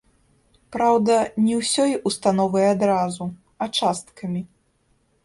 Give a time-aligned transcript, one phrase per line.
[0.75, 1.17] Праўда,
[1.49, 3.29] не ўсёй установай адразу,
[3.65, 4.41] а часткамі.